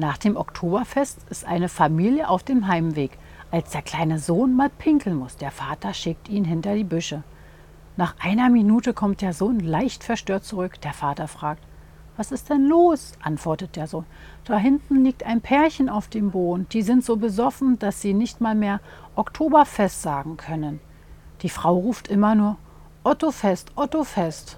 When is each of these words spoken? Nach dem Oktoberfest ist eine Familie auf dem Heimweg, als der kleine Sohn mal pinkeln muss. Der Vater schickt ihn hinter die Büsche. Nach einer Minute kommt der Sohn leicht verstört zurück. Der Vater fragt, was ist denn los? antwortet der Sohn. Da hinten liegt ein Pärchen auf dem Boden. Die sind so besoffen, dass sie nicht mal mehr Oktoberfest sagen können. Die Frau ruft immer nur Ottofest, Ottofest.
Nach 0.00 0.16
dem 0.16 0.38
Oktoberfest 0.38 1.26
ist 1.28 1.44
eine 1.44 1.68
Familie 1.68 2.30
auf 2.30 2.42
dem 2.42 2.68
Heimweg, 2.68 3.18
als 3.50 3.72
der 3.72 3.82
kleine 3.82 4.18
Sohn 4.18 4.56
mal 4.56 4.70
pinkeln 4.70 5.14
muss. 5.14 5.36
Der 5.36 5.50
Vater 5.50 5.92
schickt 5.92 6.30
ihn 6.30 6.46
hinter 6.46 6.74
die 6.74 6.84
Büsche. 6.84 7.22
Nach 7.98 8.14
einer 8.18 8.48
Minute 8.48 8.94
kommt 8.94 9.20
der 9.20 9.34
Sohn 9.34 9.60
leicht 9.60 10.02
verstört 10.02 10.44
zurück. 10.44 10.80
Der 10.80 10.94
Vater 10.94 11.28
fragt, 11.28 11.62
was 12.16 12.32
ist 12.32 12.48
denn 12.48 12.64
los? 12.64 13.12
antwortet 13.22 13.76
der 13.76 13.86
Sohn. 13.86 14.06
Da 14.46 14.56
hinten 14.56 15.04
liegt 15.04 15.26
ein 15.26 15.42
Pärchen 15.42 15.90
auf 15.90 16.08
dem 16.08 16.30
Boden. 16.30 16.66
Die 16.72 16.80
sind 16.80 17.04
so 17.04 17.16
besoffen, 17.16 17.78
dass 17.78 18.00
sie 18.00 18.14
nicht 18.14 18.40
mal 18.40 18.54
mehr 18.54 18.80
Oktoberfest 19.16 20.00
sagen 20.00 20.38
können. 20.38 20.80
Die 21.42 21.50
Frau 21.50 21.76
ruft 21.76 22.08
immer 22.08 22.34
nur 22.34 22.56
Ottofest, 23.04 23.72
Ottofest. 23.76 24.56